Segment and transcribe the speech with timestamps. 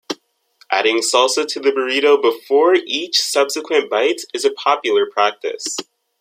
[0.71, 5.75] Adding salsa to the burrito before each subsequent bite is a popular practice.